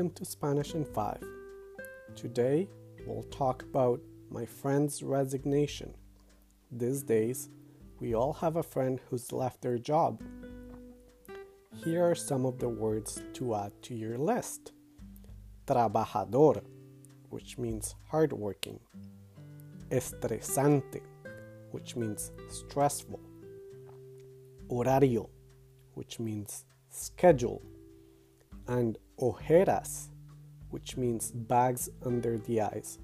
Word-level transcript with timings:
Welcome 0.00 0.16
to 0.16 0.24
Spanish 0.24 0.72
in 0.72 0.86
5. 0.86 1.22
Today 2.16 2.70
we'll 3.06 3.24
talk 3.24 3.64
about 3.64 4.00
my 4.30 4.46
friend's 4.46 5.02
resignation. 5.02 5.94
These 6.72 7.02
days, 7.02 7.50
we 7.98 8.14
all 8.14 8.32
have 8.32 8.56
a 8.56 8.62
friend 8.62 8.98
who's 9.10 9.30
left 9.30 9.60
their 9.60 9.76
job. 9.76 10.22
Here 11.84 12.02
are 12.02 12.14
some 12.14 12.46
of 12.46 12.58
the 12.58 12.68
words 12.70 13.22
to 13.34 13.54
add 13.54 13.72
to 13.82 13.94
your 13.94 14.16
list 14.16 14.72
trabajador, 15.66 16.62
which 17.28 17.58
means 17.58 17.94
hardworking, 18.10 18.80
estresante, 19.90 21.02
which 21.72 21.94
means 21.94 22.32
stressful, 22.48 23.20
horario, 24.70 25.28
which 25.92 26.18
means 26.18 26.64
schedule, 26.88 27.60
and 28.66 28.96
ojeras, 29.20 30.10
which 30.70 30.96
means 30.96 31.32
bags 31.32 31.90
under 32.04 32.38
the 32.38 32.60
eyes. 32.62 32.98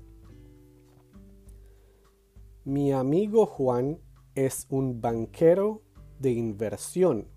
Mi 2.64 2.92
amigo 2.92 3.46
Juan 3.46 3.98
es 4.34 4.66
un 4.70 5.00
banquero 5.00 5.82
de 6.18 6.32
inversión. 6.32 7.28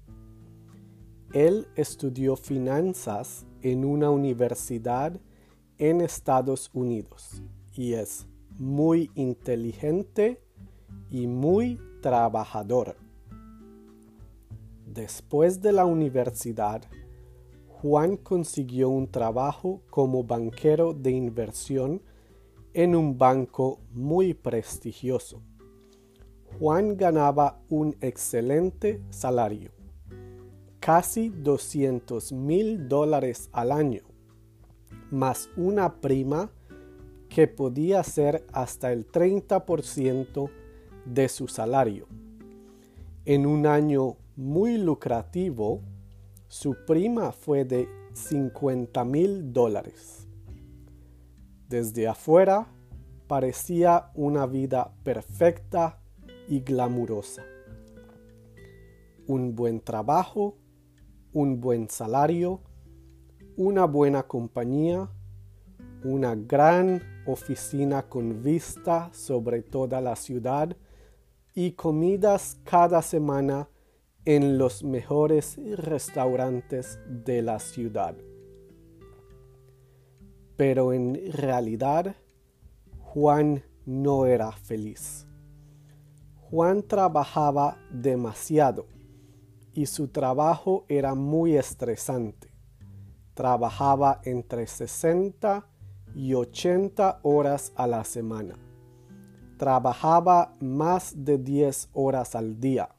Él 1.33 1.67
estudió 1.75 2.35
finanzas 2.35 3.45
en 3.61 3.85
una 3.85 4.09
universidad 4.09 5.19
en 5.77 6.01
Estados 6.01 6.71
Unidos 6.73 7.43
y 7.73 7.93
es 7.93 8.27
muy 8.57 9.11
inteligente 9.15 10.41
y 11.09 11.27
muy 11.27 11.79
trabajador. 12.01 12.97
Después 14.85 15.61
de 15.61 15.71
la 15.71 15.85
universidad, 15.85 16.81
Juan 17.81 18.17
consiguió 18.17 18.89
un 18.89 19.07
trabajo 19.07 19.81
como 19.89 20.25
banquero 20.25 20.93
de 20.93 21.11
inversión 21.11 22.01
en 22.73 22.93
un 22.93 23.17
banco 23.17 23.79
muy 23.93 24.33
prestigioso. 24.33 25.41
Juan 26.59 26.97
ganaba 26.97 27.61
un 27.69 27.95
excelente 28.01 29.01
salario, 29.11 29.71
casi 30.81 31.29
200 31.29 32.33
mil 32.33 32.89
dólares 32.89 33.49
al 33.53 33.71
año, 33.71 34.01
más 35.09 35.49
una 35.55 36.01
prima 36.01 36.51
que 37.29 37.47
podía 37.47 38.03
ser 38.03 38.45
hasta 38.51 38.91
el 38.91 39.09
30% 39.09 40.49
de 41.05 41.29
su 41.29 41.47
salario. 41.47 42.07
En 43.23 43.45
un 43.45 43.65
año 43.65 44.17
muy 44.35 44.77
lucrativo, 44.77 45.79
su 46.49 46.83
prima 46.83 47.31
fue 47.31 47.63
de 47.63 47.87
50 48.13 49.05
mil 49.05 49.53
dólares. 49.53 50.27
Desde 51.67 52.07
afuera 52.07 52.67
parecía 53.27 54.09
una 54.15 54.47
vida 54.47 54.91
perfecta 55.03 56.01
y 56.47 56.61
glamurosa. 56.61 57.43
Un 59.27 59.55
buen 59.55 59.79
trabajo, 59.79 60.57
un 61.33 61.61
buen 61.61 61.87
salario, 61.87 62.61
una 63.55 63.85
buena 63.85 64.23
compañía, 64.23 65.07
una 66.03 66.33
gran 66.33 67.03
oficina 67.27 68.09
con 68.09 68.41
vista 68.41 69.11
sobre 69.13 69.61
toda 69.61 70.01
la 70.01 70.15
ciudad 70.15 70.75
y 71.53 71.73
comidas 71.73 72.57
cada 72.63 73.03
semana 73.03 73.69
en 74.25 74.57
los 74.57 74.83
mejores 74.83 75.57
restaurantes 75.77 76.99
de 77.07 77.41
la 77.41 77.59
ciudad. 77.59 78.15
Pero 80.57 80.93
en 80.93 81.31
realidad, 81.31 82.15
Juan 82.99 83.63
no 83.85 84.25
era 84.25 84.51
feliz. 84.51 85.25
Juan 86.49 86.83
trabajaba 86.83 87.77
demasiado 87.91 88.87
y 89.73 89.85
su 89.85 90.09
trabajo 90.09 90.85
era 90.89 91.15
muy 91.15 91.55
estresante. 91.55 92.51
Trabajaba 93.33 94.19
entre 94.25 94.67
60 94.67 95.65
y 96.13 96.33
80 96.33 97.19
horas 97.23 97.71
a 97.75 97.87
la 97.87 98.03
semana. 98.03 98.55
Trabajaba 99.57 100.55
más 100.59 101.13
de 101.23 101.37
10 101.37 101.89
horas 101.93 102.35
al 102.35 102.59
día. 102.59 102.89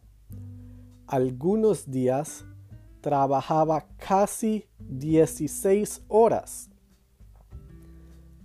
Algunos 1.11 1.91
días 1.91 2.45
trabajaba 3.01 3.89
casi 3.97 4.69
16 4.79 6.05
horas. 6.07 6.71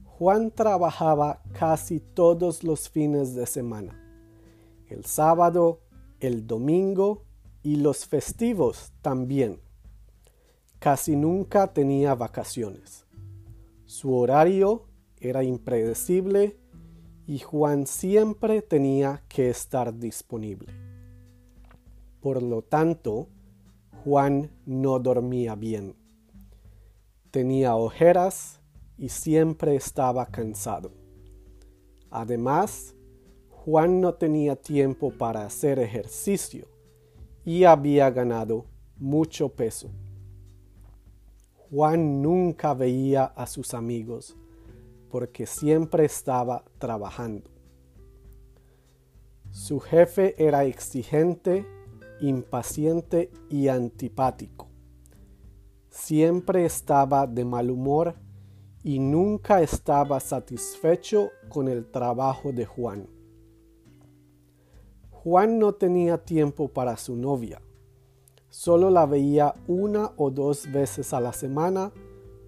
Juan 0.04 0.50
trabajaba 0.50 1.44
casi 1.54 2.00
todos 2.00 2.64
los 2.64 2.90
fines 2.90 3.36
de 3.36 3.46
semana, 3.46 3.94
el 4.90 5.06
sábado, 5.06 5.82
el 6.20 6.48
domingo 6.48 7.22
y 7.62 7.76
los 7.76 8.08
festivos 8.08 8.92
también. 9.04 9.62
Casi 10.80 11.16
nunca 11.16 11.72
tenía 11.72 12.16
vacaciones. 12.16 13.06
Su 13.86 14.12
horario 14.16 14.88
era 15.18 15.44
impredecible 15.44 16.58
y 17.28 17.38
Juan 17.38 17.86
siempre 17.86 18.64
tenía 18.64 19.22
que 19.28 19.52
estar 19.52 19.96
disponible. 19.96 20.85
Por 22.26 22.42
lo 22.42 22.64
tanto, 22.64 23.28
Juan 24.04 24.50
no 24.66 24.98
dormía 24.98 25.54
bien. 25.54 25.96
Tenía 27.30 27.76
ojeras 27.76 28.60
y 28.98 29.10
siempre 29.10 29.76
estaba 29.76 30.26
cansado. 30.26 30.90
Además, 32.10 32.96
Juan 33.52 34.02
no 34.02 34.16
tenía 34.16 34.56
tiempo 34.56 35.12
para 35.12 35.46
hacer 35.46 35.78
ejercicio 35.78 36.68
y 37.44 37.66
había 37.66 38.10
ganado 38.10 38.66
mucho 38.98 39.50
peso. 39.50 39.92
Juan 41.70 42.24
nunca 42.24 42.74
veía 42.74 43.26
a 43.26 43.46
sus 43.46 43.76
amigos 43.76 44.36
porque 45.12 45.46
siempre 45.46 46.06
estaba 46.06 46.66
trabajando. 46.80 47.52
Su 49.52 49.80
jefe 49.80 50.34
era 50.44 50.66
exigente, 50.66 51.68
impaciente 52.22 53.32
y 53.50 53.68
antipático. 53.68 54.68
Siempre 55.90 56.66
estaba 56.66 57.26
de 57.28 57.46
mal 57.46 57.72
humor 57.72 58.16
y 58.84 59.00
nunca 59.00 59.62
estaba 59.62 60.20
satisfecho 60.20 61.32
con 61.50 61.68
el 61.68 61.90
trabajo 61.90 62.52
de 62.52 62.66
Juan. 62.66 63.08
Juan 65.10 65.58
no 65.58 65.74
tenía 65.74 66.24
tiempo 66.24 66.68
para 66.68 66.98
su 66.98 67.16
novia. 67.16 67.62
Solo 68.50 68.92
la 68.92 69.06
veía 69.06 69.56
una 69.68 70.12
o 70.18 70.30
dos 70.30 70.72
veces 70.72 71.14
a 71.14 71.20
la 71.20 71.34
semana, 71.34 71.92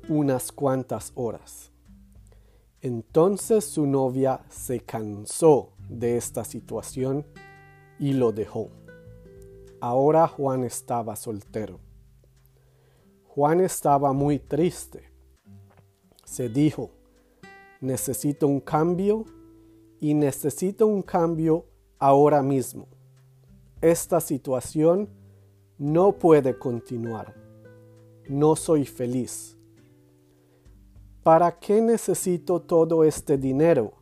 unas 0.09 0.51
cuantas 0.51 1.11
horas. 1.15 1.71
Entonces 2.81 3.65
su 3.65 3.87
novia 3.87 4.41
se 4.49 4.81
cansó 4.81 5.73
de 5.89 6.17
esta 6.17 6.45
situación 6.45 7.25
y 7.99 8.13
lo 8.13 8.31
dejó. 8.31 8.69
Ahora 9.79 10.27
Juan 10.27 10.63
estaba 10.63 11.15
soltero. 11.15 11.79
Juan 13.27 13.61
estaba 13.61 14.13
muy 14.13 14.39
triste 14.39 15.17
se 16.27 16.49
dijo, 16.49 16.91
necesito 17.79 18.47
un 18.47 18.59
cambio 18.59 19.23
y 20.01 20.13
necesito 20.13 20.85
un 20.85 21.01
cambio 21.01 21.65
ahora 21.97 22.43
mismo. 22.43 22.87
Esta 23.79 24.19
situación 24.19 25.09
no 25.77 26.11
puede 26.11 26.59
continuar. 26.59 27.33
No 28.27 28.57
soy 28.57 28.85
feliz. 28.85 29.57
¿Para 31.23 31.57
qué 31.57 31.81
necesito 31.81 32.61
todo 32.61 33.05
este 33.05 33.37
dinero 33.37 33.93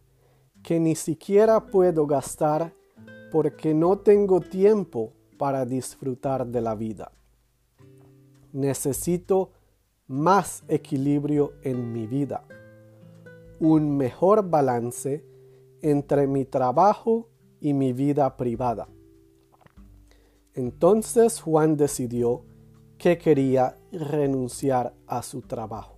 que 0.63 0.79
ni 0.79 0.95
siquiera 0.95 1.67
puedo 1.67 2.07
gastar 2.07 2.73
porque 3.31 3.75
no 3.75 3.99
tengo 3.99 4.41
tiempo 4.41 5.13
para 5.37 5.65
disfrutar 5.65 6.47
de 6.47 6.61
la 6.61 6.75
vida? 6.75 7.11
Necesito 8.53 9.51
más 10.07 10.63
equilibrio 10.67 11.53
en 11.63 11.91
mi 11.91 12.07
vida, 12.07 12.43
un 13.59 13.97
mejor 13.97 14.49
balance 14.49 15.25
entre 15.81 16.27
mi 16.27 16.45
trabajo 16.45 17.29
y 17.59 17.73
mi 17.73 17.93
vida 17.93 18.37
privada. 18.37 18.87
Entonces 20.53 21.41
Juan 21.41 21.75
decidió 21.75 22.43
que 22.97 23.17
quería 23.17 23.77
renunciar 23.91 24.93
a 25.05 25.21
su 25.21 25.41
trabajo. 25.41 25.97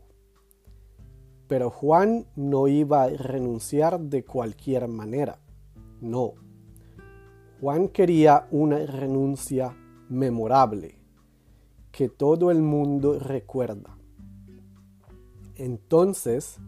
Pero 1.48 1.70
Juan 1.70 2.26
no 2.36 2.68
iba 2.68 3.04
a 3.04 3.10
renunciar 3.10 4.00
de 4.00 4.26
cualquier 4.26 4.88
manera. 4.88 5.40
No. 6.02 6.34
Juan 7.60 7.88
quería 7.88 8.48
una 8.52 8.78
renuncia 8.86 9.76
memorable, 10.10 11.00
que 11.92 12.08
todo 12.08 12.52
el 12.52 12.62
mundo 12.62 13.18
recuerda. 13.18 13.98
Entonces, 15.56 16.60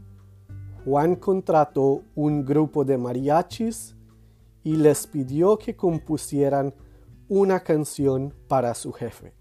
Juan 0.83 1.15
contrató 1.15 2.01
un 2.15 2.43
grupo 2.43 2.83
de 2.85 2.97
mariachis 2.97 3.95
y 4.63 4.77
les 4.77 5.05
pidió 5.05 5.59
que 5.59 5.75
compusieran 5.75 6.73
una 7.27 7.59
canción 7.59 8.33
para 8.47 8.73
su 8.73 8.91
jefe. 8.91 9.35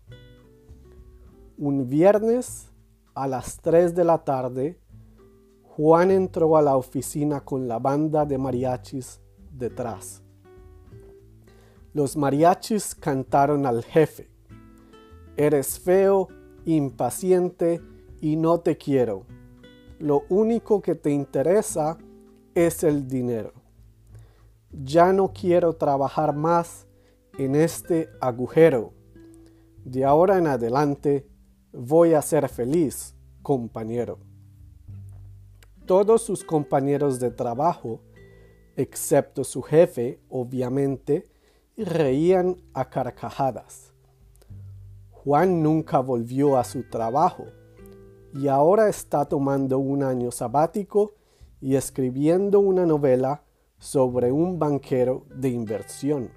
Un 1.56 1.88
viernes 1.88 2.70
a 3.14 3.26
las 3.26 3.58
3 3.62 3.94
de 3.94 4.04
la 4.04 4.22
tarde, 4.22 4.78
Juan 5.62 6.10
entró 6.10 6.58
a 6.58 6.62
la 6.62 6.76
oficina 6.76 7.40
con 7.40 7.68
la 7.68 7.78
banda 7.78 8.26
de 8.26 8.36
mariachis 8.36 9.22
detrás. 9.50 10.22
Los 11.98 12.16
mariachis 12.16 12.94
cantaron 12.94 13.66
al 13.66 13.82
jefe. 13.82 14.30
Eres 15.36 15.80
feo, 15.80 16.28
impaciente 16.64 17.82
y 18.20 18.36
no 18.36 18.60
te 18.60 18.76
quiero. 18.76 19.26
Lo 19.98 20.22
único 20.28 20.80
que 20.80 20.94
te 20.94 21.10
interesa 21.10 21.98
es 22.54 22.84
el 22.84 23.08
dinero. 23.08 23.52
Ya 24.70 25.12
no 25.12 25.32
quiero 25.32 25.72
trabajar 25.72 26.36
más 26.36 26.86
en 27.36 27.56
este 27.56 28.08
agujero. 28.20 28.92
De 29.84 30.04
ahora 30.04 30.38
en 30.38 30.46
adelante 30.46 31.26
voy 31.72 32.14
a 32.14 32.22
ser 32.22 32.48
feliz, 32.48 33.16
compañero. 33.42 34.20
Todos 35.84 36.22
sus 36.22 36.44
compañeros 36.44 37.18
de 37.18 37.32
trabajo, 37.32 38.02
excepto 38.76 39.42
su 39.42 39.62
jefe, 39.62 40.20
obviamente, 40.28 41.24
reían 41.84 42.56
a 42.74 42.88
carcajadas. 42.88 43.92
Juan 45.10 45.62
nunca 45.62 46.00
volvió 46.00 46.56
a 46.56 46.64
su 46.64 46.84
trabajo 46.84 47.44
y 48.34 48.48
ahora 48.48 48.88
está 48.88 49.24
tomando 49.24 49.78
un 49.78 50.02
año 50.02 50.30
sabático 50.30 51.14
y 51.60 51.76
escribiendo 51.76 52.60
una 52.60 52.86
novela 52.86 53.42
sobre 53.78 54.32
un 54.32 54.58
banquero 54.58 55.24
de 55.34 55.50
inversión. 55.50 56.30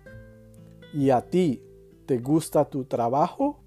¿Y 0.93 1.09
a 1.09 1.21
ti 1.21 1.63
te 2.05 2.17
gusta 2.17 2.65
tu 2.65 2.85
trabajo? 2.85 3.59